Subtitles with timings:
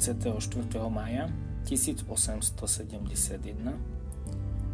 [0.00, 0.88] 24.
[0.88, 1.28] maja
[1.66, 3.74] 1871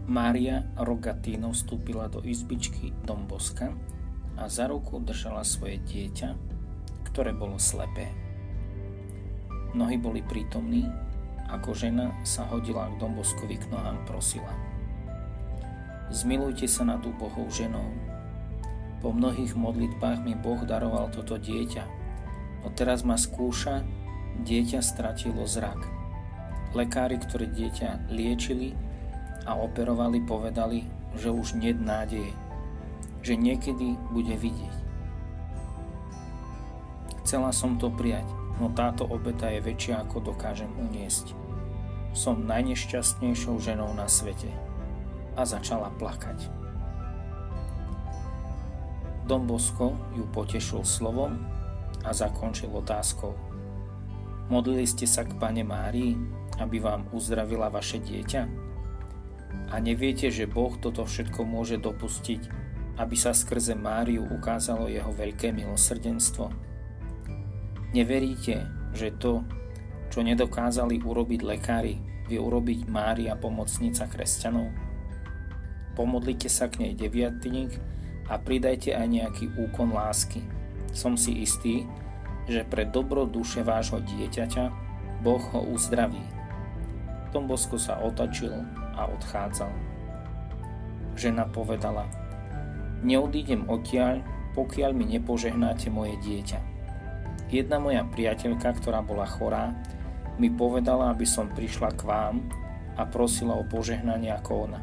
[0.07, 3.75] Mária Rogatino vstúpila do izbičky Domboska
[4.37, 6.37] a za ruku držala svoje dieťa,
[7.11, 8.13] ktoré bolo slepé.
[9.75, 10.87] Nohy boli prítomní,
[11.49, 14.76] ako žena sa hodila k Domboskovi k nohám prosila.
[16.11, 17.87] Zmilujte sa nad úbohou ženou.
[19.03, 21.85] Po mnohých modlitbách mi Boh daroval toto dieťa,
[22.65, 23.83] no teraz ma skúša,
[24.43, 25.79] dieťa stratilo zrak.
[26.75, 28.75] Lekári, ktorí dieťa liečili,
[29.47, 30.83] a operovali, povedali,
[31.15, 32.35] že už nie nádeje,
[33.23, 34.77] že niekedy bude vidieť.
[37.23, 38.27] Chcela som to prijať,
[38.59, 41.35] no táto obeta je väčšia, ako dokážem uniesť.
[42.15, 44.51] Som najnešťastnejšou ženou na svete.
[45.37, 46.49] A začala plakať.
[49.29, 51.37] Dom Bosko ju potešil slovom
[52.07, 53.35] a zakončil otázkou.
[54.47, 56.15] Modlili ste sa k Pane Márii,
[56.63, 58.43] aby vám uzdravila vaše dieťa?
[59.75, 62.43] A neviete, že Boh toto všetko môže dopustiť,
[63.03, 66.49] aby sa skrze Máriu ukázalo jeho veľké milosrdenstvo?
[67.91, 68.63] Neveríte,
[68.95, 69.43] že to,
[70.07, 71.99] čo nedokázali urobiť lekári,
[72.31, 74.86] vie urobiť Mária pomocnica kresťanov?
[75.97, 77.73] Pomodlite sa k nej deviatník
[78.29, 80.45] a pridajte aj nejaký úkon lásky.
[80.93, 81.89] Som si istý,
[82.47, 84.65] že pre dobro duše vášho dieťaťa
[85.25, 86.21] Boh ho uzdraví.
[87.33, 88.53] Tom Bosko sa otočil
[88.95, 89.73] a odchádzal.
[91.17, 92.05] Žena povedala,
[93.01, 94.21] neodídem odtiaľ,
[94.53, 96.61] pokiaľ mi nepožehnáte moje dieťa.
[97.49, 99.73] Jedna moja priateľka, ktorá bola chorá,
[100.37, 102.45] mi povedala, aby som prišla k vám
[102.97, 104.81] a prosila o požehnanie ako ona.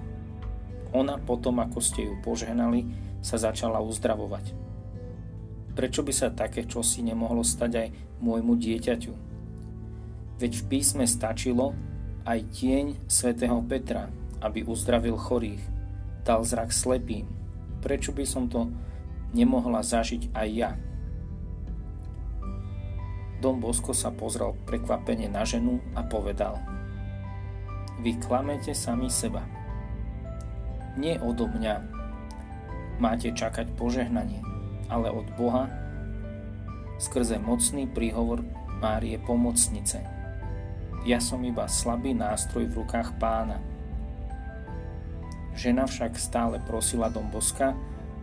[0.94, 2.86] Ona potom, ako ste ju požehnali,
[3.26, 4.54] sa začala uzdravovať.
[5.74, 7.88] Prečo by sa také čosi nemohlo stať aj
[8.22, 9.14] môjmu dieťaťu?
[10.38, 11.74] Veď v písme stačilo,
[12.24, 14.08] aj tieň svätého Petra,
[14.40, 15.64] aby uzdravil chorých,
[16.22, 17.26] dal zrak slepým.
[17.82, 18.70] Prečo by som to
[19.34, 20.72] nemohla zažiť aj ja?
[23.44, 26.56] Dom Bosko sa pozrel prekvapene na ženu a povedal
[28.00, 29.44] Vy klamete sami seba.
[30.98, 31.74] Nie odo mňa
[33.02, 34.42] máte čakať požehnanie,
[34.88, 35.70] ale od Boha
[37.02, 38.46] skrze mocný príhovor
[38.80, 40.06] Márie Pomocnice–
[41.04, 43.60] ja som iba slabý nástroj v rukách pána.
[45.52, 47.76] Žena však stále prosila Domboska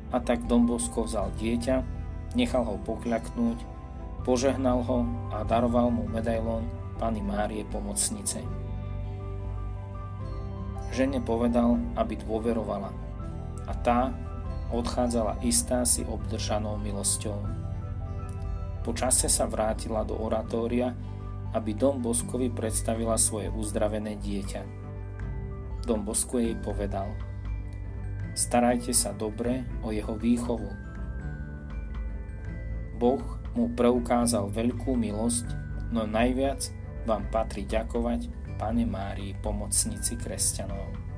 [0.09, 1.85] a tak Dombosko vzal dieťa,
[2.33, 3.59] nechal ho pokľaknúť,
[4.25, 6.65] požehnal ho a daroval mu medailón
[6.97, 8.41] Pany Márie pomocnice.
[10.91, 12.91] Žene povedal, aby dôverovala
[13.67, 14.11] a tá
[14.75, 17.39] odchádzala istá si obdržanou milosťou.
[18.83, 20.95] Po čase sa vrátila do oratória
[21.51, 24.63] aby Dom Boskovi predstavila svoje uzdravené dieťa.
[25.83, 27.11] Dom Bosko jej povedal,
[28.39, 30.71] starajte sa dobre o jeho výchovu.
[33.01, 33.25] Boh
[33.57, 35.47] mu preukázal veľkú milosť,
[35.91, 36.71] no najviac
[37.09, 38.31] vám patrí ďakovať
[38.61, 41.10] Pane Márii, pomocnici kresťanov.